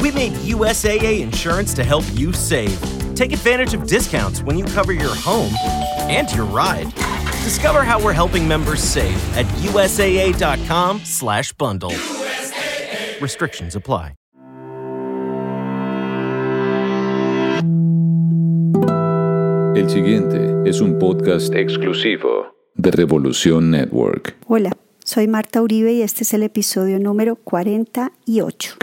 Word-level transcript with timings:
We 0.00 0.10
made 0.10 0.32
USAA 0.32 1.20
insurance 1.20 1.74
to 1.74 1.84
help 1.84 2.04
you 2.14 2.32
save. 2.32 2.80
Take 3.14 3.32
advantage 3.32 3.74
of 3.74 3.86
discounts 3.86 4.42
when 4.42 4.56
you 4.56 4.64
cover 4.64 4.92
your 4.92 5.14
home 5.14 5.52
and 6.08 6.32
your 6.32 6.46
ride. 6.46 6.90
Discover 7.44 7.84
how 7.84 8.02
we're 8.02 8.14
helping 8.14 8.48
members 8.48 8.82
save 8.82 9.18
at 9.36 9.44
usaa.com/bundle. 9.62 11.90
USAA. 11.90 13.20
Restrictions 13.20 13.76
apply. 13.76 14.14
El 19.76 19.88
siguiente 19.88 20.68
es 20.68 20.80
un 20.80 20.98
podcast 20.98 21.54
exclusivo 21.54 22.56
de 22.74 22.90
Revolución 22.90 23.70
Network. 23.70 24.34
Hola, 24.46 24.72
soy 25.04 25.28
Marta 25.28 25.62
Uribe 25.62 25.92
y 25.92 26.02
este 26.02 26.24
es 26.24 26.34
el 26.34 26.42
episodio 26.42 26.98
número 26.98 27.36
48. 27.36 28.74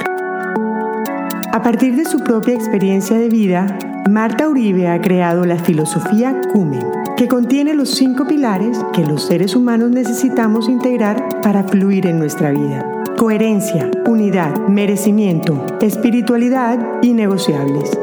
A 1.54 1.61
partir 1.64 1.95
de 1.95 2.05
su 2.05 2.20
propia 2.20 2.53
experiencia 2.53 3.17
de 3.17 3.30
vida, 3.30 3.80
Marta 4.09 4.48
Uribe 4.49 4.88
ha 4.88 5.02
creado 5.02 5.45
la 5.45 5.58
filosofía 5.58 6.39
Cumen, 6.52 6.85
que 7.16 7.27
contiene 7.27 7.73
los 7.73 7.91
cinco 7.91 8.27
pilares 8.27 8.77
que 8.94 9.05
los 9.05 9.26
seres 9.26 9.55
humanos 9.55 9.89
necesitamos 9.89 10.70
integrar 10.70 11.41
para 11.41 11.63
fluir 11.63 12.05
en 12.05 12.20
nuestra 12.20 12.52
vida. 12.52 12.86
Coherencia, 13.17 13.89
unidad, 14.05 14.55
merecimiento, 14.67 15.66
espiritualidad 15.81 17.02
y 17.02 17.13
negociables. 17.13 17.98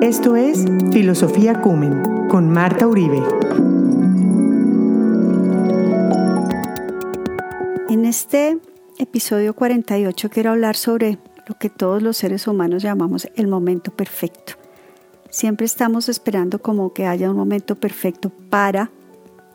Esto 0.00 0.34
es 0.34 0.64
Filosofía 0.92 1.60
Cumen 1.60 2.28
con 2.28 2.50
Marta 2.50 2.86
Uribe. 2.86 3.22
En 7.88 8.04
este 8.04 8.58
episodio 8.98 9.54
48 9.54 10.30
quiero 10.30 10.50
hablar 10.50 10.76
sobre 10.76 11.18
lo 11.46 11.56
que 11.56 11.70
todos 11.70 12.02
los 12.02 12.16
seres 12.16 12.46
humanos 12.46 12.82
llamamos 12.82 13.28
el 13.36 13.46
momento 13.46 13.92
perfecto. 13.92 14.54
Siempre 15.30 15.66
estamos 15.66 16.08
esperando 16.08 16.60
como 16.60 16.92
que 16.92 17.06
haya 17.06 17.30
un 17.30 17.36
momento 17.36 17.76
perfecto 17.76 18.30
para 18.30 18.90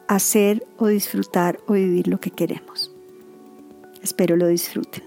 hacer 0.08 0.66
o 0.78 0.88
disfrutar 0.88 1.60
o 1.68 1.74
vivir 1.74 2.08
lo 2.08 2.20
que 2.20 2.32
queremos. 2.32 2.92
Espero 4.02 4.36
lo 4.36 4.48
disfruten. 4.48 5.04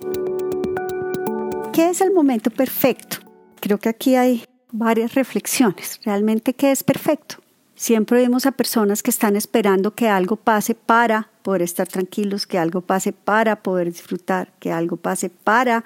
¿Qué 1.73 1.91
es 1.91 2.01
el 2.01 2.13
momento 2.13 2.51
perfecto? 2.51 3.17
Creo 3.61 3.79
que 3.79 3.89
aquí 3.89 4.15
hay 4.15 4.45
varias 4.71 5.15
reflexiones. 5.15 6.01
¿Realmente 6.05 6.55
qué 6.55 6.71
es 6.71 6.85
perfecto? 6.85 7.37
Siempre 7.75 8.19
vemos 8.19 8.47
a 8.47 8.53
personas 8.53 9.03
que 9.03 9.11
están 9.11 9.35
esperando 9.35 9.95
que 9.95 10.09
algo 10.09 10.37
pase 10.37 10.75
para 10.75 11.29
poder 11.43 11.63
estar 11.63 11.89
tranquilos, 11.89 12.47
que 12.47 12.59
algo 12.59 12.81
pase 12.81 13.13
para 13.13 13.63
poder 13.63 13.89
disfrutar, 13.89 14.53
que 14.61 14.71
algo 14.71 14.97
pase 14.97 15.29
para 15.29 15.85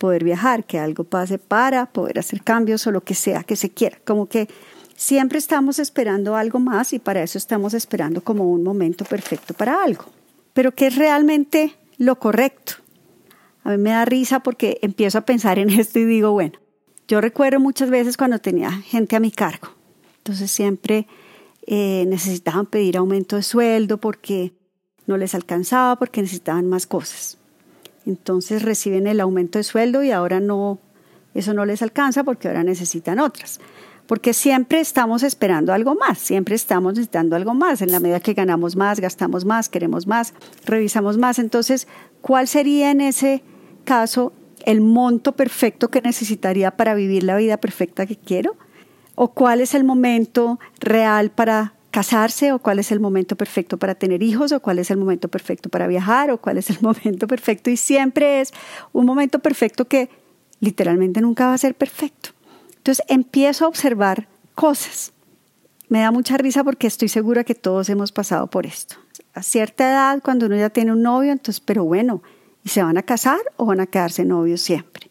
poder 0.00 0.24
viajar, 0.24 0.64
que 0.64 0.78
algo 0.78 1.04
pase 1.04 1.38
para 1.38 1.84
poder 1.84 2.18
hacer 2.18 2.42
cambios 2.42 2.86
o 2.86 2.90
lo 2.90 3.02
que 3.02 3.14
sea 3.14 3.44
que 3.44 3.54
se 3.54 3.68
quiera. 3.68 3.98
Como 4.06 4.30
que 4.30 4.48
siempre 4.96 5.38
estamos 5.38 5.78
esperando 5.78 6.36
algo 6.36 6.58
más 6.58 6.94
y 6.94 6.98
para 6.98 7.22
eso 7.22 7.36
estamos 7.36 7.74
esperando 7.74 8.22
como 8.22 8.50
un 8.50 8.62
momento 8.62 9.04
perfecto 9.04 9.52
para 9.52 9.84
algo. 9.84 10.06
Pero 10.54 10.74
¿qué 10.74 10.86
es 10.86 10.96
realmente 10.96 11.76
lo 11.98 12.18
correcto? 12.18 12.72
A 13.62 13.72
mí 13.72 13.76
me 13.76 13.90
da 13.90 14.06
risa 14.06 14.40
porque 14.40 14.78
empiezo 14.80 15.18
a 15.18 15.26
pensar 15.26 15.58
en 15.58 15.68
esto 15.78 15.98
y 15.98 16.06
digo, 16.06 16.32
bueno, 16.32 16.58
yo 17.06 17.20
recuerdo 17.20 17.60
muchas 17.60 17.90
veces 17.90 18.16
cuando 18.16 18.38
tenía 18.38 18.72
gente 18.72 19.16
a 19.16 19.20
mi 19.20 19.30
cargo. 19.30 19.68
Entonces 20.16 20.50
siempre 20.50 21.06
eh, 21.66 22.06
necesitaban 22.08 22.64
pedir 22.64 22.96
aumento 22.96 23.36
de 23.36 23.42
sueldo 23.42 23.98
porque 23.98 24.54
no 25.06 25.18
les 25.18 25.34
alcanzaba, 25.34 25.96
porque 25.96 26.22
necesitaban 26.22 26.68
más 26.68 26.86
cosas. 26.86 27.39
Entonces 28.06 28.62
reciben 28.62 29.06
el 29.06 29.20
aumento 29.20 29.58
de 29.58 29.64
sueldo 29.64 30.02
y 30.02 30.10
ahora 30.10 30.40
no, 30.40 30.78
eso 31.34 31.54
no 31.54 31.64
les 31.64 31.82
alcanza 31.82 32.24
porque 32.24 32.48
ahora 32.48 32.64
necesitan 32.64 33.18
otras. 33.18 33.60
Porque 34.06 34.32
siempre 34.32 34.80
estamos 34.80 35.22
esperando 35.22 35.72
algo 35.72 35.94
más, 35.94 36.18
siempre 36.18 36.56
estamos 36.56 36.94
necesitando 36.94 37.36
algo 37.36 37.54
más. 37.54 37.80
En 37.82 37.92
la 37.92 38.00
medida 38.00 38.18
que 38.20 38.34
ganamos 38.34 38.74
más, 38.74 38.98
gastamos 38.98 39.44
más, 39.44 39.68
queremos 39.68 40.06
más, 40.06 40.34
revisamos 40.64 41.16
más. 41.16 41.38
Entonces, 41.38 41.86
¿cuál 42.20 42.48
sería 42.48 42.90
en 42.90 43.00
ese 43.00 43.44
caso 43.84 44.32
el 44.66 44.80
monto 44.80 45.32
perfecto 45.32 45.88
que 45.88 46.00
necesitaría 46.00 46.72
para 46.72 46.94
vivir 46.94 47.22
la 47.22 47.36
vida 47.36 47.58
perfecta 47.58 48.06
que 48.06 48.16
quiero? 48.16 48.56
¿O 49.14 49.32
cuál 49.32 49.60
es 49.60 49.74
el 49.74 49.84
momento 49.84 50.58
real 50.80 51.30
para 51.30 51.74
casarse? 51.90 52.52
¿O 52.52 52.58
cuál 52.58 52.78
es 52.78 52.92
el 52.92 53.00
momento 53.00 53.36
perfecto 53.36 53.78
para 53.78 53.94
tener 53.94 54.22
hijos? 54.22 54.52
¿O 54.52 54.60
cuál 54.60 54.78
es 54.78 54.90
el 54.90 54.96
momento 54.96 55.28
perfecto 55.28 55.68
para 55.68 55.86
viajar? 55.86 56.30
¿O 56.30 56.38
cuál 56.38 56.58
es 56.58 56.70
el 56.70 56.78
momento 56.82 57.26
perfecto? 57.26 57.70
Y 57.70 57.76
siempre 57.76 58.40
es 58.40 58.52
un 58.92 59.06
momento 59.06 59.38
perfecto 59.38 59.86
que 59.86 60.10
literalmente 60.60 61.20
nunca 61.20 61.46
va 61.46 61.54
a 61.54 61.58
ser 61.58 61.74
perfecto. 61.74 62.30
Entonces 62.76 63.04
empiezo 63.08 63.64
a 63.64 63.68
observar 63.68 64.28
cosas. 64.54 65.12
Me 65.88 66.00
da 66.00 66.10
mucha 66.10 66.36
risa 66.36 66.62
porque 66.64 66.86
estoy 66.86 67.08
segura 67.08 67.44
que 67.44 67.54
todos 67.54 67.88
hemos 67.88 68.12
pasado 68.12 68.46
por 68.46 68.66
esto. 68.66 68.96
A 69.34 69.42
cierta 69.42 69.88
edad, 69.88 70.22
cuando 70.22 70.46
uno 70.46 70.56
ya 70.56 70.70
tiene 70.70 70.92
un 70.92 71.02
novio, 71.02 71.32
entonces, 71.32 71.60
pero 71.60 71.84
bueno, 71.84 72.22
¿Y 72.64 72.68
se 72.68 72.82
van 72.82 72.98
a 72.98 73.02
casar 73.02 73.40
o 73.56 73.66
van 73.66 73.80
a 73.80 73.86
quedarse 73.86 74.24
novios 74.24 74.60
siempre? 74.60 75.10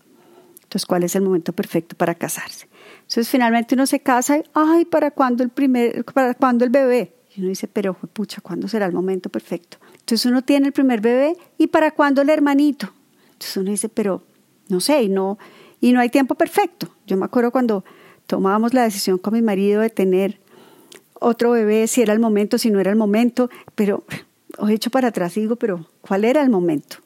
Entonces, 0.56 0.86
¿cuál 0.86 1.04
es 1.04 1.16
el 1.16 1.24
momento 1.24 1.54
perfecto 1.54 1.96
para 1.96 2.16
casarse? 2.16 2.69
Entonces, 3.10 3.30
finalmente 3.30 3.74
uno 3.74 3.88
se 3.88 4.02
casa 4.02 4.38
y, 4.38 4.44
ay, 4.54 4.86
¿para 4.86 5.10
cuándo 5.10 5.42
el, 5.42 5.50
primer, 5.50 6.06
para 6.06 6.36
cuándo 6.36 6.64
el 6.64 6.70
bebé? 6.70 7.12
Y 7.36 7.40
uno 7.40 7.50
dice, 7.50 7.68
pero, 7.68 7.96
pucha, 7.96 8.40
¿cuándo 8.40 8.68
será 8.68 8.86
el 8.86 8.94
momento 8.94 9.32
perfecto? 9.32 9.78
Entonces 9.94 10.28
uno 10.28 10.44
tiene 10.44 10.68
el 10.68 10.74
primer 10.74 11.02
bebé 11.02 11.36
y 11.58 11.68
¿para 11.68 11.90
cuándo 11.90 12.22
el 12.22 12.30
hermanito? 12.30 12.94
Entonces 13.32 13.58
uno 13.58 13.72
dice, 13.72 13.90
pero, 13.90 14.22
no 14.68 14.80
sé, 14.80 15.02
y 15.02 15.10
no, 15.10 15.40
y 15.82 15.92
no 15.92 16.00
hay 16.00 16.10
tiempo 16.10 16.36
perfecto. 16.36 16.88
Yo 17.08 17.18
me 17.18 17.26
acuerdo 17.26 17.50
cuando 17.50 17.84
tomábamos 18.28 18.76
la 18.76 18.84
decisión 18.84 19.18
con 19.18 19.34
mi 19.34 19.42
marido 19.42 19.82
de 19.82 19.90
tener 19.90 20.40
otro 21.16 21.50
bebé, 21.50 21.88
si 21.88 22.04
era 22.04 22.14
el 22.14 22.20
momento, 22.20 22.60
si 22.60 22.70
no 22.70 22.80
era 22.80 22.92
el 22.92 22.96
momento, 22.96 23.50
pero 23.74 24.04
he 24.68 24.72
hecho 24.72 24.92
para 24.92 25.08
atrás 25.08 25.36
y 25.36 25.42
digo, 25.42 25.56
pero 25.56 25.88
¿cuál 26.02 26.26
era 26.26 26.44
el 26.44 26.52
momento? 26.52 26.98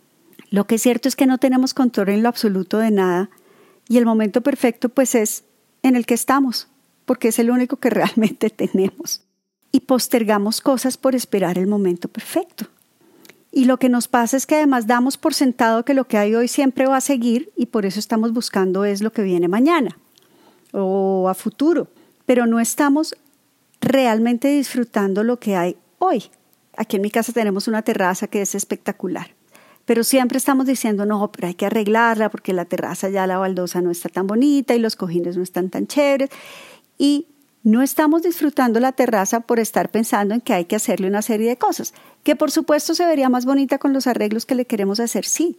Lo 0.50 0.68
que 0.68 0.76
es 0.76 0.82
cierto 0.82 1.08
es 1.08 1.16
que 1.16 1.28
no 1.28 1.38
tenemos 1.38 1.74
control 1.74 2.10
en 2.10 2.24
lo 2.24 2.28
absoluto 2.28 2.78
de 2.78 2.92
nada 2.92 3.30
y 3.88 4.00
el 4.00 4.06
momento 4.06 4.42
perfecto 4.42 4.90
pues 4.90 5.16
es 5.16 5.46
en 5.84 5.96
el 5.96 6.06
que 6.06 6.16
estamos, 6.16 6.68
porque 7.06 7.28
es 7.28 7.40
el 7.40 7.52
único 7.52 7.78
que 7.78 7.90
realmente 7.92 8.50
tenemos. 8.50 9.22
Y 9.72 9.82
postergamos 9.82 10.62
cosas 10.62 10.98
por 10.98 11.16
esperar 11.16 11.58
el 11.58 11.68
momento 11.68 12.08
perfecto. 12.08 12.66
Y 13.52 13.66
lo 13.66 13.78
que 13.78 13.90
nos 13.90 14.08
pasa 14.08 14.36
es 14.36 14.48
que 14.48 14.56
además 14.56 14.88
damos 14.88 15.18
por 15.18 15.36
sentado 15.36 15.86
que 15.86 15.94
lo 15.94 16.08
que 16.08 16.18
hay 16.18 16.34
hoy 16.34 16.48
siempre 16.48 16.88
va 16.88 16.98
a 16.98 17.02
seguir 17.02 17.52
y 17.56 17.68
por 17.68 17.86
eso 17.86 18.00
estamos 18.00 18.34
buscando 18.34 18.84
es 18.84 19.04
lo 19.04 19.12
que 19.12 19.22
viene 19.22 19.48
mañana 19.48 19.98
o 20.72 21.30
a 21.30 21.36
futuro, 21.36 21.88
pero 22.26 22.48
no 22.48 22.60
estamos 22.60 23.16
realmente 23.80 24.48
disfrutando 24.48 25.24
lo 25.24 25.40
que 25.40 25.56
hay 25.56 25.78
hoy. 26.00 26.24
Aquí 26.76 26.96
en 26.96 27.04
mi 27.04 27.12
casa 27.12 27.32
tenemos 27.32 27.68
una 27.68 27.84
terraza 27.84 28.26
que 28.26 28.42
es 28.42 28.56
espectacular 28.56 29.36
pero 29.86 30.04
siempre 30.04 30.38
estamos 30.38 30.66
diciendo, 30.66 31.06
no, 31.06 31.32
pero 31.32 31.48
hay 31.48 31.56
que 31.56 31.66
arreglarla 31.66 32.30
porque 32.30 32.54
la 32.54 32.66
terraza 32.66 33.10
ya 33.10 33.28
la 33.28 33.38
baldosa 33.38 33.82
no 33.82 33.92
está 33.92 34.10
tan 34.10 34.28
bonita 34.28 34.76
y 34.76 34.80
los 34.80 34.96
cojines 34.96 35.36
no 35.36 35.44
están 35.44 35.70
tan 35.70 35.88
chéveres. 35.88 36.30
Y 36.98 37.28
no 37.64 37.82
estamos 37.82 38.24
disfrutando 38.24 38.80
la 38.80 38.92
terraza 38.92 39.42
por 39.42 39.60
estar 39.60 39.90
pensando 39.90 40.34
en 40.34 40.42
que 40.42 40.54
hay 40.54 40.66
que 40.66 40.76
hacerle 40.76 41.08
una 41.08 41.22
serie 41.22 41.50
de 41.50 41.58
cosas, 41.58 41.94
que 42.24 42.36
por 42.36 42.52
supuesto 42.52 42.94
se 42.94 43.06
vería 43.06 43.30
más 43.30 43.46
bonita 43.46 43.78
con 43.78 43.94
los 43.94 44.08
arreglos 44.08 44.46
que 44.46 44.56
le 44.56 44.66
queremos 44.66 45.00
hacer, 45.00 45.26
sí, 45.26 45.58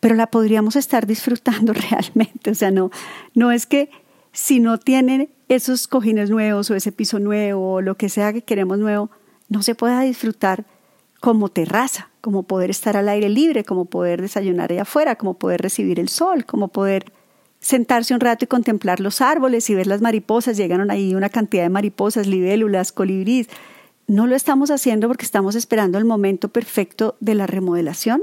pero 0.00 0.14
la 0.14 0.28
podríamos 0.28 0.76
estar 0.76 1.06
disfrutando 1.06 1.72
realmente. 1.90 2.50
O 2.50 2.54
sea, 2.54 2.70
no, 2.70 2.90
no 3.34 3.52
es 3.52 3.66
que 3.66 3.90
si 4.32 4.60
no 4.60 4.78
tienen 4.78 5.30
esos 5.48 5.88
cojines 5.88 6.30
nuevos 6.30 6.70
o 6.70 6.74
ese 6.74 6.92
piso 6.92 7.18
nuevo 7.18 7.74
o 7.74 7.80
lo 7.80 7.96
que 7.96 8.08
sea 8.08 8.32
que 8.32 8.42
queremos 8.42 8.78
nuevo, 8.78 9.10
no 9.48 9.62
se 9.62 9.74
pueda 9.74 10.00
disfrutar 10.00 10.66
como 11.20 11.48
terraza, 11.48 12.10
como 12.20 12.44
poder 12.44 12.70
estar 12.70 12.96
al 12.96 13.08
aire 13.08 13.28
libre, 13.28 13.64
como 13.64 13.86
poder 13.86 14.20
desayunar 14.20 14.72
allá 14.72 14.82
afuera, 14.82 15.16
como 15.16 15.34
poder 15.34 15.60
recibir 15.60 15.98
el 16.00 16.08
sol, 16.08 16.44
como 16.44 16.68
poder 16.68 17.12
sentarse 17.60 18.14
un 18.14 18.20
rato 18.20 18.44
y 18.44 18.48
contemplar 18.48 19.00
los 19.00 19.20
árboles 19.20 19.68
y 19.70 19.74
ver 19.74 19.86
las 19.86 20.00
mariposas. 20.00 20.56
Llegaron 20.56 20.90
ahí 20.90 21.14
una 21.14 21.28
cantidad 21.28 21.62
de 21.62 21.70
mariposas, 21.70 22.26
libélulas, 22.26 22.92
colibríes. 22.92 23.48
No 24.06 24.26
lo 24.26 24.36
estamos 24.36 24.70
haciendo 24.70 25.08
porque 25.08 25.24
estamos 25.24 25.54
esperando 25.54 25.98
el 25.98 26.04
momento 26.04 26.48
perfecto 26.48 27.16
de 27.20 27.34
la 27.34 27.46
remodelación. 27.46 28.22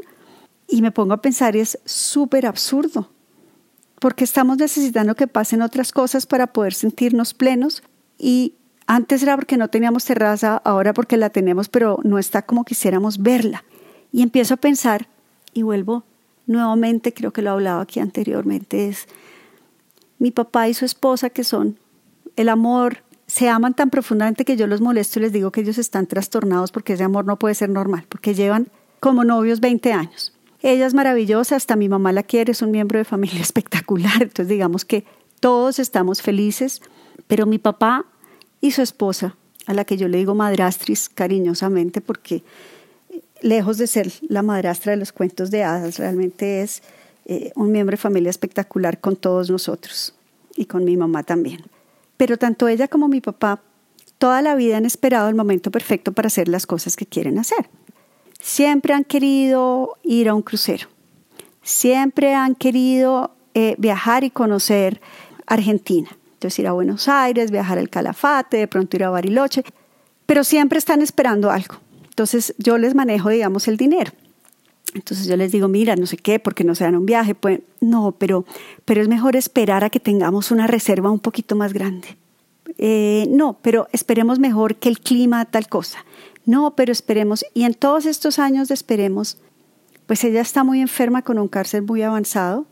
Y 0.68 0.81
me 0.81 0.92
pongo 0.92 1.13
a 1.13 1.22
pensar, 1.22 1.56
y 1.56 1.60
es 1.60 1.78
súper 1.84 2.46
absurdo, 2.46 3.10
porque 4.00 4.24
estamos 4.24 4.57
necesitando 4.57 5.16
que 5.16 5.28
pasen 5.28 5.62
otras 5.62 5.92
cosas 5.92 6.25
para 6.25 6.48
poder 6.48 6.74
sentirnos 6.74 7.34
plenos 7.34 7.84
y 8.18 8.56
antes 8.94 9.24
era 9.24 9.36
porque 9.36 9.57
no 9.57 9.69
teníamos 9.69 10.06
terraza, 10.06 10.62
ahora 10.63 10.94
porque 10.94 11.18
la 11.18 11.31
tenemos, 11.31 11.68
pero 11.68 11.98
no 12.04 12.19
está 12.19 12.44
como 12.44 12.63
quisiéramos 12.63 13.24
verla. 13.24 13.63
Y 14.12 14.22
empiezo 14.22 14.54
a 14.54 14.57
pensar, 14.57 15.07
y 15.51 15.63
vuelvo 15.63 16.04
nuevamente, 16.45 17.12
creo 17.12 17.34
que 17.34 17.42
lo 17.42 17.50
hablaba 17.50 17.81
aquí 17.81 18.00
anteriormente, 18.00 18.90
es 18.90 19.07
mi 20.19 20.30
papá 20.30 20.69
y 20.69 20.75
su 20.75 20.86
esposa 20.86 21.31
que 21.31 21.44
son 21.44 21.80
el 22.36 22.50
amor, 22.50 23.00
se 23.25 23.50
aman 23.50 23.74
tan 23.74 23.90
profundamente 23.90 24.45
que 24.45 24.57
yo 24.57 24.68
los 24.68 24.80
molesto 24.80 25.18
y 25.18 25.24
les 25.24 25.34
digo 25.34 25.51
que 25.51 25.62
ellos 25.62 25.80
están 25.80 26.06
trastornados 26.06 26.72
porque 26.72 26.94
ese 26.94 27.04
amor 27.04 27.25
no 27.25 27.39
puede 27.39 27.56
ser 27.56 27.72
normal, 27.72 28.06
porque 28.07 28.36
llevan 28.36 28.68
como 29.00 29.24
novios 29.24 29.60
20 29.60 29.92
años. 29.92 30.34
Ella 30.62 30.86
es 30.86 30.94
maravillosa, 30.94 31.56
hasta 31.56 31.75
mi 31.75 31.89
mamá 31.89 32.12
la 32.12 32.22
quiere, 32.22 32.51
es 32.51 32.62
un 32.62 32.69
miembro 32.69 33.00
de 33.00 33.06
familia 33.06 33.42
espectacular, 33.50 34.22
entonces 34.22 34.50
digamos 34.50 34.86
que 34.86 35.04
todos 35.39 35.80
estamos 35.80 36.22
felices, 36.22 36.84
pero 37.25 37.48
mi 37.48 37.57
papá 37.57 38.06
y 38.63 38.71
su 38.71 38.81
esposa, 38.81 39.36
a 39.65 39.74
la 39.74 39.83
que 39.83 39.98
yo 39.98 40.07
le 40.07 40.19
digo 40.19 40.36
madrastris 40.36 41.10
cariñosamente 41.10 42.00
porque 42.00 42.44
lejos 43.42 43.77
de 43.77 43.88
ser 43.88 44.10
la 44.30 44.42
madrastra 44.42 44.92
de 44.94 44.98
los 44.98 45.12
cuentos 45.12 45.51
de 45.51 45.65
hadas, 45.65 45.98
realmente 45.98 46.62
es 46.62 46.81
eh, 47.25 47.51
un 47.57 47.74
miembro 47.74 47.98
de 47.98 48.01
familia 48.01 48.30
espectacular 48.30 49.01
con 49.01 49.18
todos 49.18 49.50
nosotros 49.50 50.15
y 50.56 50.63
con 50.63 50.86
mi 50.86 50.95
mamá 50.95 51.24
también. 51.24 51.65
Pero 52.15 52.38
tanto 52.38 52.69
ella 52.69 52.88
como 52.88 53.10
mi 53.10 53.19
papá 53.19 53.62
toda 54.18 54.42
la 54.42 54.56
vida 54.56 54.77
han 54.77 54.86
esperado 54.86 55.27
el 55.27 55.36
momento 55.36 55.69
perfecto 55.69 56.13
para 56.13 56.27
hacer 56.27 56.48
las 56.48 56.65
cosas 56.65 56.95
que 56.95 57.06
quieren 57.06 57.39
hacer. 57.39 57.69
Siempre 58.39 58.94
han 58.94 59.04
querido 59.04 59.98
ir 60.04 60.30
a 60.30 60.36
un 60.36 60.42
crucero, 60.42 60.88
siempre 61.63 62.33
han 62.33 62.56
querido 62.56 63.36
eh, 63.56 63.75
viajar 63.77 64.24
y 64.24 64.30
conocer 64.30 65.01
Argentina. 65.48 66.18
Entonces 66.44 66.60
ir 66.60 66.68
a 66.68 66.74
Buenos 66.74 67.07
Aires, 67.07 67.51
viajar 67.51 67.78
al 67.78 67.90
Calafate, 67.90 68.57
de 68.57 68.68
pronto 68.68 68.98
ir 68.98 69.06
a 69.06 69.10
Bariloche, 69.10 69.63
pero 70.25 70.44
siempre 70.44 70.78
están 70.78 71.01
esperando 71.01 71.50
algo. 71.50 71.75
Entonces 72.04 72.54
yo 72.57 72.78
les 72.78 72.95
manejo, 72.95 73.30
digamos, 73.30 73.69
el 73.69 73.78
dinero. 73.78 74.12
Entonces 74.94 75.25
yo 75.25 75.38
les 75.38 75.54
digo, 75.54 75.69
mira, 75.69 75.95
no 75.95 76.06
sé 76.06 76.18
qué, 76.18 76.40
porque 76.40 76.66
no 76.66 76.75
se 76.75 76.84
dan 76.84 76.98
un 76.98 77.06
viaje. 77.06 77.34
Pues 77.34 77.62
no, 77.80 78.12
pero, 78.12 78.44
pero 78.84 79.01
es 79.01 79.07
mejor 79.07 79.38
esperar 79.38 79.86
a 79.86 79.90
que 79.90 80.01
tengamos 80.01 80.51
una 80.51 80.68
reserva 80.68 81.12
un 81.12 81.19
poquito 81.19 81.56
más 81.56 81.72
grande. 81.72 82.18
Eh, 82.78 83.25
no, 83.30 83.57
pero 83.62 83.88
esperemos 83.94 84.38
mejor 84.38 84.75
que 84.75 84.89
el 84.89 85.00
clima, 85.00 85.46
tal 85.46 85.69
cosa. 85.69 86.04
No, 86.46 86.75
pero 86.75 86.92
esperemos. 86.92 87.46
Y 87.54 87.63
en 87.63 87.74
todos 87.74 88.06
estos 88.06 88.38
años 88.38 88.68
de 88.68 88.74
esperemos, 88.74 89.38
pues 90.07 90.25
ella 90.25 90.42
está 90.42 90.66
muy 90.66 90.81
enferma 90.81 91.22
con 91.22 91.39
un 91.39 91.48
cáncer 91.48 91.84
muy 91.84 92.01
avanzado 92.01 92.66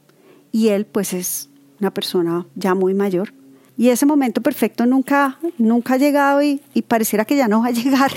y 0.51 0.67
él 0.67 0.85
pues 0.85 1.13
es 1.13 1.47
una 1.79 1.94
persona 1.94 2.45
ya 2.56 2.75
muy 2.75 2.94
mayor. 2.94 3.33
Y 3.81 3.89
ese 3.89 4.05
momento 4.05 4.41
perfecto 4.41 4.85
nunca, 4.85 5.39
nunca 5.57 5.95
ha 5.95 5.97
llegado 5.97 6.43
y, 6.43 6.61
y 6.75 6.83
pareciera 6.83 7.25
que 7.25 7.35
ya 7.35 7.47
no 7.47 7.61
va 7.61 7.69
a 7.69 7.71
llegar 7.71 8.11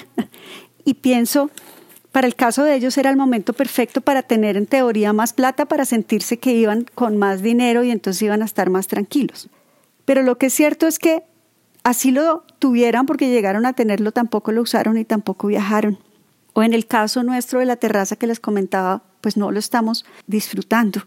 y 0.84 0.92
pienso, 0.92 1.50
para 2.12 2.26
el 2.26 2.34
caso 2.34 2.64
de 2.64 2.74
ellos 2.74 2.98
era 2.98 3.08
el 3.08 3.16
momento 3.16 3.54
perfecto 3.54 4.02
para 4.02 4.22
tener 4.22 4.58
en 4.58 4.66
teoría 4.66 5.14
más 5.14 5.32
plata, 5.32 5.64
para 5.64 5.86
sentirse 5.86 6.38
que 6.38 6.52
iban 6.52 6.84
con 6.94 7.16
más 7.16 7.40
dinero 7.40 7.82
y 7.82 7.90
entonces 7.90 8.20
iban 8.20 8.42
a 8.42 8.44
estar 8.44 8.68
más 8.68 8.88
tranquilos. 8.88 9.48
Pero 10.04 10.22
lo 10.22 10.36
que 10.36 10.46
es 10.48 10.52
cierto 10.52 10.86
es 10.86 10.98
que 10.98 11.22
así 11.82 12.10
lo 12.10 12.44
tuvieran 12.58 13.06
porque 13.06 13.30
llegaron 13.30 13.64
a 13.64 13.72
tenerlo, 13.72 14.12
tampoco 14.12 14.52
lo 14.52 14.60
usaron 14.60 14.98
y 14.98 15.06
tampoco 15.06 15.46
viajaron. 15.46 15.98
O 16.52 16.62
en 16.62 16.74
el 16.74 16.86
caso 16.86 17.22
nuestro 17.22 17.60
de 17.60 17.64
la 17.64 17.76
terraza 17.76 18.16
que 18.16 18.26
les 18.26 18.38
comentaba, 18.38 19.02
pues 19.22 19.38
no 19.38 19.50
lo 19.50 19.60
estamos 19.60 20.04
disfrutando. 20.26 21.00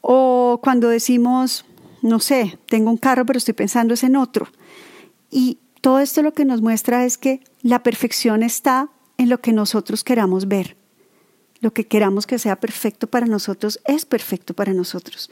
O 0.00 0.60
cuando 0.62 0.88
decimos, 0.88 1.66
no 2.04 2.20
sé, 2.20 2.58
tengo 2.66 2.90
un 2.90 2.98
carro 2.98 3.24
pero 3.24 3.38
estoy 3.38 3.54
pensando 3.54 3.94
es 3.94 4.04
en 4.04 4.14
otro. 4.14 4.48
Y 5.30 5.58
todo 5.80 6.00
esto 6.00 6.22
lo 6.22 6.34
que 6.34 6.44
nos 6.44 6.60
muestra 6.60 7.06
es 7.06 7.16
que 7.16 7.40
la 7.62 7.82
perfección 7.82 8.42
está 8.42 8.90
en 9.16 9.30
lo 9.30 9.40
que 9.40 9.54
nosotros 9.54 10.04
queramos 10.04 10.46
ver. 10.46 10.76
Lo 11.60 11.72
que 11.72 11.86
queramos 11.86 12.26
que 12.26 12.38
sea 12.38 12.56
perfecto 12.56 13.06
para 13.06 13.24
nosotros 13.26 13.80
es 13.86 14.04
perfecto 14.04 14.52
para 14.52 14.74
nosotros. 14.74 15.30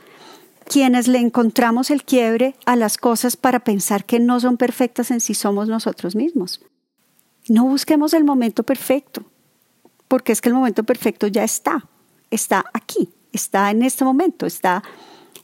Quienes 0.67 1.09
le 1.09 1.19
encontramos 1.19 1.91
el 1.91 2.05
quiebre 2.05 2.57
a 2.65 2.75
las 2.75 2.97
cosas 2.97 3.37
para 3.37 3.61
pensar 3.61 4.07
que 4.07 4.19
no 4.19 4.41
son 4.41 4.57
perfectas 4.57 5.11
en 5.11 5.21
sí 5.21 5.35
somos 5.35 5.69
nosotros 5.69 6.17
mismos. 6.17 6.63
No 7.49 7.67
busquemos 7.67 8.15
el 8.15 8.25
momento 8.25 8.63
perfecto, 8.63 9.25
porque 10.09 10.33
es 10.33 10.41
que 10.41 10.49
el 10.49 10.55
momento 10.55 10.85
perfecto 10.85 11.27
ya 11.27 11.45
está, 11.45 11.87
está 12.31 12.65
aquí, 12.73 13.11
está 13.31 13.71
en 13.71 13.83
este 13.83 14.05
momento, 14.05 14.47
está 14.47 14.83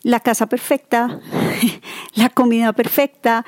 la 0.03 0.21
casa 0.21 0.47
perfecta, 0.47 1.21
la 2.15 2.31
comida 2.31 2.73
perfecta, 2.73 3.45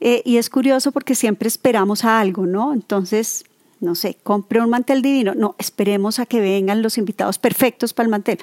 eh, 0.00 0.22
y 0.24 0.36
es 0.36 0.50
curioso 0.50 0.92
porque 0.92 1.14
siempre 1.14 1.48
esperamos 1.48 2.04
a 2.04 2.20
algo, 2.20 2.46
¿no? 2.46 2.72
Entonces, 2.74 3.44
no 3.80 3.94
sé, 3.94 4.18
compré 4.22 4.60
un 4.60 4.70
mantel 4.70 5.02
divino. 5.02 5.34
No, 5.34 5.54
esperemos 5.58 6.18
a 6.18 6.26
que 6.26 6.40
vengan 6.40 6.82
los 6.82 6.98
invitados 6.98 7.38
perfectos 7.38 7.94
para 7.94 8.06
el 8.06 8.10
mantel. 8.10 8.38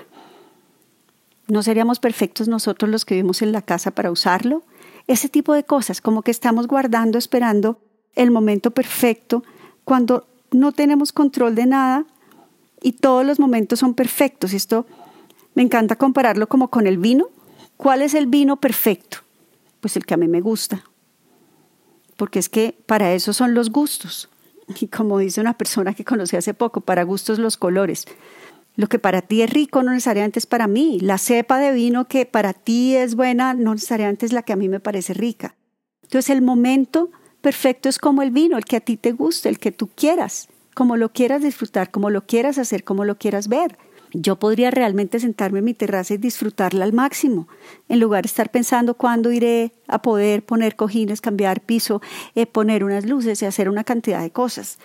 ¿No 1.47 1.63
seríamos 1.63 1.99
perfectos 1.99 2.47
nosotros 2.47 2.89
los 2.89 3.05
que 3.05 3.15
vivimos 3.15 3.41
en 3.41 3.51
la 3.51 3.61
casa 3.61 3.91
para 3.91 4.11
usarlo? 4.11 4.63
Ese 5.07 5.29
tipo 5.29 5.53
de 5.53 5.63
cosas, 5.63 5.99
como 5.99 6.21
que 6.21 6.31
estamos 6.31 6.67
guardando, 6.67 7.17
esperando 7.17 7.79
el 8.15 8.31
momento 8.31 8.71
perfecto 8.71 9.43
cuando 9.83 10.27
no 10.51 10.71
tenemos 10.71 11.11
control 11.11 11.55
de 11.55 11.65
nada 11.65 12.05
y 12.81 12.93
todos 12.93 13.25
los 13.25 13.39
momentos 13.39 13.79
son 13.79 13.93
perfectos. 13.93 14.53
Esto 14.53 14.85
me 15.55 15.63
encanta 15.63 15.95
compararlo 15.95 16.47
como 16.47 16.69
con 16.69 16.87
el 16.87 16.97
vino. 16.97 17.29
¿Cuál 17.81 18.03
es 18.03 18.13
el 18.13 18.27
vino 18.27 18.57
perfecto? 18.57 19.17
Pues 19.79 19.95
el 19.97 20.05
que 20.05 20.13
a 20.13 20.17
mí 20.17 20.27
me 20.27 20.39
gusta, 20.39 20.83
porque 22.15 22.37
es 22.37 22.47
que 22.47 22.77
para 22.85 23.11
eso 23.15 23.33
son 23.33 23.55
los 23.55 23.71
gustos. 23.71 24.29
Y 24.79 24.87
como 24.87 25.17
dice 25.17 25.41
una 25.41 25.57
persona 25.57 25.95
que 25.95 26.05
conocí 26.05 26.37
hace 26.37 26.53
poco, 26.53 26.81
para 26.81 27.01
gustos 27.01 27.39
los 27.39 27.57
colores. 27.57 28.05
Lo 28.75 28.85
que 28.85 28.99
para 28.99 29.23
ti 29.23 29.41
es 29.41 29.49
rico 29.49 29.81
no 29.81 29.93
necesariamente 29.93 30.37
es 30.37 30.45
para 30.45 30.67
mí. 30.67 30.99
La 30.99 31.17
cepa 31.17 31.57
de 31.57 31.71
vino 31.71 32.07
que 32.07 32.27
para 32.27 32.53
ti 32.53 32.95
es 32.95 33.15
buena 33.15 33.55
no 33.55 33.73
necesariamente 33.73 34.27
es 34.27 34.31
la 34.31 34.43
que 34.43 34.53
a 34.53 34.57
mí 34.57 34.69
me 34.69 34.79
parece 34.79 35.15
rica. 35.15 35.55
Entonces 36.03 36.29
el 36.29 36.43
momento 36.43 37.09
perfecto 37.41 37.89
es 37.89 37.97
como 37.97 38.21
el 38.21 38.29
vino, 38.29 38.59
el 38.59 38.65
que 38.65 38.77
a 38.77 38.81
ti 38.81 38.95
te 38.95 39.11
guste, 39.11 39.49
el 39.49 39.57
que 39.57 39.71
tú 39.71 39.89
quieras, 39.95 40.49
como 40.75 40.97
lo 40.97 41.11
quieras 41.11 41.41
disfrutar, 41.41 41.89
como 41.89 42.11
lo 42.11 42.27
quieras 42.27 42.59
hacer, 42.59 42.83
como 42.83 43.05
lo 43.05 43.17
quieras 43.17 43.47
ver 43.47 43.75
yo 44.13 44.37
podría 44.37 44.71
realmente 44.71 45.19
sentarme 45.19 45.59
en 45.59 45.65
mi 45.65 45.73
terraza 45.73 46.13
y 46.13 46.17
disfrutarla 46.17 46.85
al 46.85 46.93
máximo, 46.93 47.47
en 47.89 47.99
lugar 47.99 48.23
de 48.23 48.27
estar 48.27 48.51
pensando 48.51 48.95
cuándo 48.95 49.31
iré 49.31 49.73
a 49.87 50.01
poder 50.01 50.43
poner 50.43 50.75
cojines, 50.75 51.21
cambiar 51.21 51.61
piso, 51.61 52.01
eh, 52.35 52.45
poner 52.45 52.83
unas 52.83 53.05
luces 53.05 53.41
y 53.41 53.45
hacer 53.45 53.69
una 53.69 53.83
cantidad 53.83 54.21
de 54.21 54.31
cosas, 54.31 54.79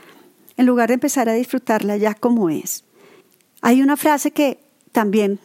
en 0.57 0.67
lugar 0.67 0.89
de 0.89 0.95
empezar 0.95 1.29
a 1.29 1.35
disfrutarla 1.35 1.97
ya 1.97 2.15
como 2.15 2.51
es. 2.51 2.85
Hay 3.63 3.83
una 3.83 3.97
frase 3.97 4.31
que 4.31 4.59
también 4.93 5.39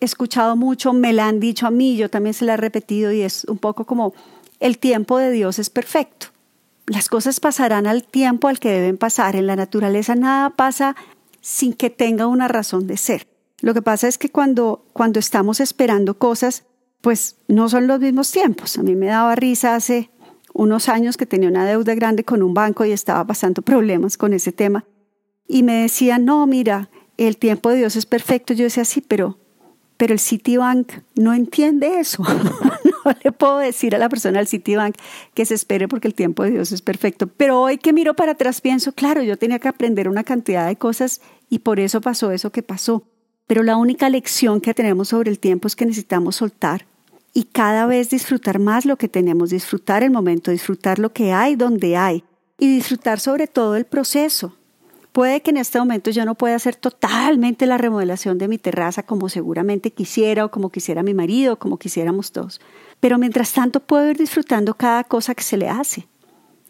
he 0.00 0.04
escuchado 0.04 0.56
mucho, 0.56 0.92
me 0.92 1.12
la 1.12 1.28
han 1.28 1.40
dicho 1.40 1.66
a 1.66 1.70
mí, 1.70 1.96
yo 1.96 2.08
también 2.08 2.34
se 2.34 2.44
la 2.44 2.54
he 2.54 2.56
repetido 2.56 3.12
y 3.12 3.22
es 3.22 3.44
un 3.44 3.58
poco 3.58 3.84
como 3.84 4.14
el 4.60 4.78
tiempo 4.78 5.18
de 5.18 5.30
Dios 5.30 5.58
es 5.58 5.70
perfecto. 5.70 6.28
Las 6.86 7.08
cosas 7.08 7.40
pasarán 7.40 7.86
al 7.86 8.04
tiempo 8.04 8.48
al 8.48 8.58
que 8.58 8.70
deben 8.70 8.98
pasar. 8.98 9.36
En 9.36 9.46
la 9.46 9.56
naturaleza 9.56 10.14
nada 10.14 10.50
pasa 10.50 10.96
sin 11.44 11.74
que 11.74 11.90
tenga 11.90 12.26
una 12.26 12.48
razón 12.48 12.86
de 12.86 12.96
ser. 12.96 13.28
Lo 13.60 13.74
que 13.74 13.82
pasa 13.82 14.08
es 14.08 14.16
que 14.16 14.30
cuando, 14.30 14.86
cuando 14.94 15.20
estamos 15.20 15.60
esperando 15.60 16.18
cosas, 16.18 16.64
pues 17.02 17.36
no 17.48 17.68
son 17.68 17.86
los 17.86 18.00
mismos 18.00 18.32
tiempos. 18.32 18.78
A 18.78 18.82
mí 18.82 18.96
me 18.96 19.06
daba 19.06 19.34
risa 19.34 19.74
hace 19.74 20.10
unos 20.54 20.88
años 20.88 21.18
que 21.18 21.26
tenía 21.26 21.50
una 21.50 21.66
deuda 21.66 21.94
grande 21.94 22.24
con 22.24 22.42
un 22.42 22.54
banco 22.54 22.86
y 22.86 22.92
estaba 22.92 23.26
pasando 23.26 23.60
problemas 23.60 24.16
con 24.16 24.32
ese 24.32 24.52
tema. 24.52 24.86
Y 25.46 25.64
me 25.64 25.82
decían, 25.82 26.24
no, 26.24 26.46
mira, 26.46 26.88
el 27.18 27.36
tiempo 27.36 27.68
de 27.68 27.76
Dios 27.76 27.96
es 27.96 28.06
perfecto. 28.06 28.54
Yo 28.54 28.64
decía, 28.64 28.86
sí, 28.86 29.02
pero, 29.02 29.36
pero 29.98 30.14
el 30.14 30.20
Citibank 30.20 30.92
no 31.14 31.34
entiende 31.34 32.00
eso. 32.00 32.24
le 33.24 33.32
puedo 33.32 33.58
decir 33.58 33.94
a 33.94 33.98
la 33.98 34.08
persona 34.08 34.38
del 34.38 34.48
Citibank 34.48 34.96
que 35.34 35.44
se 35.44 35.54
espere 35.54 35.88
porque 35.88 36.08
el 36.08 36.14
tiempo 36.14 36.42
de 36.42 36.50
Dios 36.50 36.72
es 36.72 36.82
perfecto. 36.82 37.26
Pero 37.26 37.60
hoy 37.60 37.78
que 37.78 37.92
miro 37.92 38.14
para 38.14 38.32
atrás 38.32 38.60
pienso, 38.60 38.92
claro, 38.92 39.22
yo 39.22 39.36
tenía 39.36 39.58
que 39.58 39.68
aprender 39.68 40.08
una 40.08 40.24
cantidad 40.24 40.66
de 40.66 40.76
cosas 40.76 41.20
y 41.48 41.60
por 41.60 41.80
eso 41.80 42.00
pasó 42.00 42.30
eso 42.30 42.50
que 42.50 42.62
pasó. 42.62 43.04
Pero 43.46 43.62
la 43.62 43.76
única 43.76 44.08
lección 44.08 44.60
que 44.60 44.74
tenemos 44.74 45.08
sobre 45.08 45.30
el 45.30 45.38
tiempo 45.38 45.68
es 45.68 45.76
que 45.76 45.86
necesitamos 45.86 46.36
soltar 46.36 46.86
y 47.34 47.44
cada 47.44 47.86
vez 47.86 48.10
disfrutar 48.10 48.58
más 48.58 48.86
lo 48.86 48.96
que 48.96 49.08
tenemos, 49.08 49.50
disfrutar 49.50 50.02
el 50.02 50.10
momento, 50.10 50.50
disfrutar 50.50 50.98
lo 50.98 51.12
que 51.12 51.32
hay 51.32 51.56
donde 51.56 51.96
hay 51.96 52.24
y 52.58 52.72
disfrutar 52.74 53.20
sobre 53.20 53.48
todo 53.48 53.76
el 53.76 53.84
proceso. 53.84 54.56
Puede 55.12 55.42
que 55.42 55.50
en 55.50 55.58
este 55.58 55.78
momento 55.78 56.10
yo 56.10 56.24
no 56.24 56.34
pueda 56.34 56.56
hacer 56.56 56.76
totalmente 56.76 57.66
la 57.66 57.78
remodelación 57.78 58.38
de 58.38 58.48
mi 58.48 58.58
terraza 58.58 59.04
como 59.04 59.28
seguramente 59.28 59.92
quisiera 59.92 60.44
o 60.44 60.50
como 60.50 60.70
quisiera 60.70 61.02
mi 61.02 61.14
marido 61.14 61.54
o 61.54 61.56
como 61.56 61.78
quisiéramos 61.78 62.32
todos, 62.32 62.60
pero 63.04 63.18
mientras 63.18 63.52
tanto 63.52 63.80
puedo 63.80 64.10
ir 64.10 64.16
disfrutando 64.16 64.72
cada 64.72 65.04
cosa 65.04 65.34
que 65.34 65.42
se 65.42 65.58
le 65.58 65.68
hace. 65.68 66.08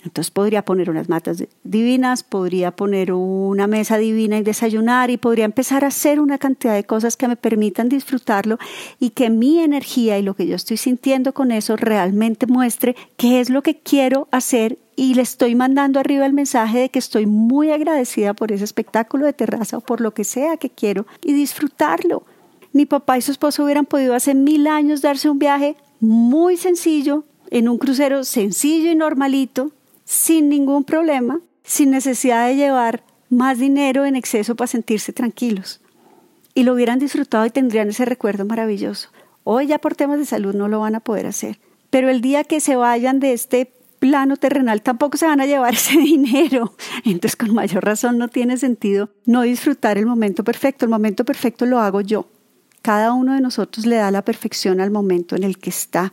Entonces 0.03 0.33
podría 0.33 0.65
poner 0.65 0.91
unas 0.91 1.09
matas 1.09 1.45
divinas, 1.63 2.25
podría 2.25 2.73
poner 2.73 3.13
una 3.13 3.69
mesa 3.69 3.99
divina 3.99 4.39
y 4.39 4.43
desayunar 4.43 5.11
y 5.11 5.17
podría 5.17 5.45
empezar 5.45 5.85
a 5.85 5.89
hacer 5.89 6.19
una 6.19 6.39
cantidad 6.39 6.75
de 6.75 6.83
cosas 6.83 7.17
que 7.17 7.29
me 7.29 7.37
permitan 7.37 7.89
disfrutarlo 7.89 8.59
y 8.99 9.11
que 9.11 9.31
mi 9.31 9.61
energía 9.61 10.19
y 10.19 10.23
lo 10.23 10.35
que 10.35 10.49
yo 10.49 10.57
estoy 10.57 10.77
sintiendo 10.77 11.35
con 11.35 11.53
eso 11.53 11.77
realmente 11.77 12.49
muestre 12.49 12.97
qué 13.17 13.39
es 13.39 13.49
lo 13.49 13.63
que 13.63 13.79
quiero 13.79 14.27
hacer 14.33 14.77
y 14.97 15.15
le 15.15 15.23
estoy 15.23 15.55
mandando 15.55 16.01
arriba 16.01 16.27
el 16.27 16.33
mensaje 16.33 16.81
de 16.81 16.89
que 16.89 16.99
estoy 16.99 17.27
muy 17.27 17.71
agradecida 17.71 18.35
por 18.35 18.51
ese 18.51 18.65
espectáculo 18.65 19.25
de 19.25 19.35
terraza 19.35 19.77
o 19.77 19.83
por 19.83 20.01
lo 20.01 20.13
que 20.15 20.25
sea 20.25 20.57
que 20.57 20.71
quiero 20.71 21.07
y 21.23 21.33
disfrutarlo. 21.33 22.25
Mi 22.73 22.87
papá 22.87 23.19
y 23.19 23.23
su 23.23 23.31
esposo 23.31 23.63
hubieran 23.63 23.87
podido 23.87 24.17
hace 24.17 24.35
mil 24.35 24.67
años 24.67 25.01
darse 25.01 25.31
un 25.31 25.39
viaje 25.39 25.77
muy 26.09 26.57
sencillo, 26.57 27.25
en 27.51 27.69
un 27.69 27.79
crucero 27.79 28.25
sencillo 28.25 28.91
y 28.91 28.95
normalito, 28.95 29.73
sin 30.05 30.49
ningún 30.49 30.85
problema, 30.85 31.41
sin 31.63 31.91
necesidad 31.91 32.49
de 32.49 32.57
llevar 32.57 33.03
más 33.31 33.59
dinero 33.59 34.05
en 34.05 34.17
exceso 34.17 34.55
para 34.55 34.69
sentirse 34.69 35.13
tranquilos. 35.13 35.81
y 36.57 36.63
lo 36.63 36.73
hubieran 36.73 37.01
disfrutado 37.01 37.45
y 37.47 37.51
tendrían 37.51 37.89
ese 37.89 38.05
recuerdo 38.05 38.45
maravilloso. 38.45 39.09
Hoy 39.43 39.67
ya 39.67 39.79
por 39.79 39.97
temas 39.97 40.21
de 40.21 40.25
salud 40.25 40.55
no 40.55 40.69
lo 40.69 40.79
van 40.79 40.95
a 40.95 41.01
poder 41.01 41.27
hacer. 41.27 41.59
Pero 41.91 42.09
el 42.09 42.21
día 42.21 42.45
que 42.45 42.61
se 42.61 42.77
vayan 42.77 43.19
de 43.19 43.33
este 43.33 43.73
plano 43.99 44.37
terrenal 44.37 44.83
tampoco 44.83 45.17
se 45.17 45.27
van 45.27 45.41
a 45.41 45.47
llevar 45.47 45.75
ese 45.75 45.99
dinero. 45.99 46.75
Entonces 47.05 47.37
con 47.37 47.55
mayor 47.55 47.85
razón 47.85 48.19
no 48.19 48.29
tiene 48.29 48.57
sentido 48.57 49.11
no 49.27 49.43
disfrutar 49.43 49.99
el 49.99 50.07
momento 50.07 50.45
perfecto. 50.45 50.85
El 50.85 50.91
momento 50.91 51.25
perfecto 51.25 51.67
lo 51.67 51.81
hago 51.81 52.01
yo. 52.01 52.29
Cada 52.85 53.15
uno 53.15 53.33
de 53.33 53.41
nosotros 53.41 53.87
le 53.87 53.97
da 53.97 54.11
la 54.11 54.21
perfección 54.21 54.79
al 54.79 54.91
momento 54.91 55.37
en 55.37 55.43
el 55.43 55.57
que 55.57 55.71
está. 55.71 56.13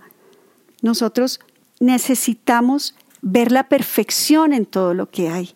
Nosotros 0.82 1.42
necesitamos 1.82 2.96
ver 3.22 3.52
la 3.52 3.68
perfección 3.68 4.54
en 4.54 4.66
todo 4.66 4.94
lo 4.94 5.12
que 5.12 5.28
hay, 5.28 5.50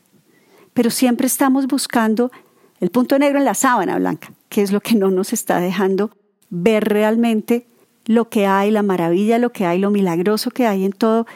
pero 0.74 0.89
siempre 0.89 1.27
estamos 1.27 1.67
buscando 1.67 2.34
el 2.81 2.89
punto 2.89 3.17
negro 3.17 3.39
en 3.39 3.45
la 3.45 3.53
sábana 3.53 3.98
blanca, 3.98 4.34
que 4.50 4.62
es 4.62 4.74
lo 4.74 4.81
que 4.81 4.95
no 4.95 5.10
nos 5.10 5.31
está 5.31 5.62
dejando 5.62 6.12
ver 6.50 6.84
realmente 6.84 7.65
lo 8.03 8.27
que 8.27 8.45
hay, 8.45 8.69
la 8.69 8.84
maravilla, 8.84 9.39
lo 9.39 9.53
que 9.53 9.65
hay, 9.65 9.79
lo 9.79 9.91
milagroso 9.91 10.51
que 10.51 10.67
hay 10.67 10.84
en 10.84 10.91
todo, 10.91 11.27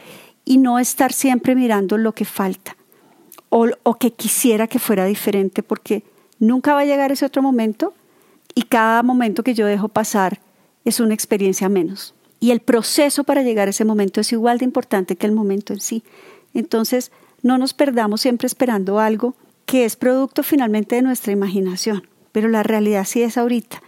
y 0.43 0.57
no 0.57 0.77
estar 0.79 1.13
siempre 1.13 1.55
mirando 1.55 1.97
lo 1.97 2.11
que 2.11 2.25
falta 2.25 2.75
o, 3.47 3.67
o 3.83 3.95
que 3.95 4.11
quisiera 4.11 4.67
que 4.67 4.77
fuera 4.77 5.05
diferente, 5.05 5.63
porque 5.63 6.03
nunca 6.37 6.73
va 6.73 6.81
a 6.81 6.85
llegar 6.85 7.13
ese 7.13 7.25
otro 7.25 7.41
momento 7.41 7.93
y 8.55 8.63
cada 8.63 9.03
momento 9.03 9.43
que 9.43 9.53
yo 9.53 9.65
dejo 9.65 9.89
pasar 9.89 10.39
es 10.85 10.99
una 10.99 11.13
experiencia 11.13 11.69
menos. 11.69 12.15
Y 12.39 12.51
el 12.51 12.61
proceso 12.61 13.23
para 13.23 13.43
llegar 13.43 13.67
a 13.67 13.71
ese 13.71 13.85
momento 13.85 14.21
es 14.21 14.31
igual 14.31 14.59
de 14.59 14.65
importante 14.65 15.15
que 15.15 15.27
el 15.27 15.33
momento 15.33 15.73
en 15.73 15.81
sí. 15.81 16.03
Entonces, 16.53 17.11
no 17.41 17.57
nos 17.57 17.73
perdamos 17.73 18.21
siempre 18.21 18.47
esperando 18.47 18.99
algo 18.99 19.35
que 19.65 19.85
es 19.85 19.95
producto 19.95 20.41
finalmente 20.41 20.95
de 20.95 21.01
nuestra 21.01 21.31
imaginación, 21.31 22.07
pero 22.31 22.47
la 22.47 22.63
realidad 22.63 23.05
sí 23.05 23.21
es 23.21 23.37
ahorita. 23.37 23.81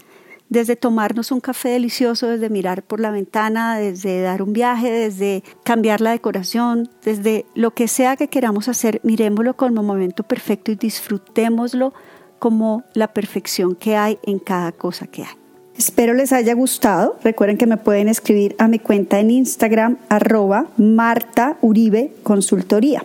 Desde 0.48 0.76
tomarnos 0.76 1.32
un 1.32 1.40
café 1.40 1.70
delicioso, 1.70 2.28
desde 2.28 2.50
mirar 2.50 2.84
por 2.84 3.00
la 3.00 3.10
ventana, 3.10 3.78
desde 3.78 4.22
dar 4.22 4.42
un 4.42 4.52
viaje, 4.52 4.92
desde 4.92 5.44
cambiar 5.64 6.02
la 6.02 6.12
decoración, 6.12 6.90
desde 7.04 7.46
lo 7.56 7.72
que 7.72 7.88
sea 7.88 8.18
que 8.18 8.28
queramos 8.28 8.68
hacer, 8.68 9.00
miremoslo 9.04 9.56
como 9.56 9.82
momento 9.82 10.24
perfecto 10.24 10.72
y 10.72 10.76
disfrutémoslo 10.76 11.94
como 12.42 12.84
la 12.96 13.14
perfección 13.14 13.76
que 13.76 13.96
hay 13.96 14.18
en 14.24 14.40
cada 14.40 14.72
cosa 14.72 15.06
que 15.06 15.22
hay. 15.22 15.30
Espero 15.78 16.16
les 16.16 16.34
haya 16.34 16.56
gustado. 16.56 17.20
Recuerden 17.24 17.58
que 17.58 17.68
me 17.68 17.78
pueden 17.78 18.08
escribir 18.08 18.56
a 18.58 18.68
mi 18.68 18.80
cuenta 18.80 19.20
en 19.20 19.30
Instagram, 19.30 20.00
arroba 20.10 20.66
Marta 20.78 21.58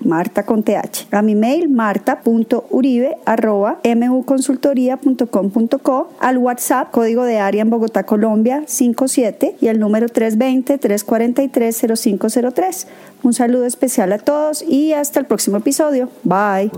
Marta 0.01 0.45
con 0.45 0.63
TH. 0.63 1.09
A 1.11 1.21
mi 1.21 1.35
mail, 1.35 1.69
marta.uribe, 1.69 3.19
arroba 3.27 3.79
muconsultoría.com.co. 3.85 6.11
Al 6.19 6.39
WhatsApp, 6.39 6.91
código 6.91 7.25
de 7.25 7.39
área 7.39 7.61
en 7.61 7.69
Bogotá, 7.69 8.05
Colombia, 8.05 8.63
57 8.67 9.57
y 9.61 9.67
el 9.69 9.79
número 9.79 10.07
320-343-0503. 10.09 12.87
Un 13.23 13.35
saludo 13.35 13.67
especial 13.67 14.13
a 14.13 14.19
todos 14.19 14.63
y 14.63 14.95
hasta 14.95 15.21
el 15.21 15.27
próximo 15.27 15.59
episodio. 15.59 16.09
Bye. 16.25 16.71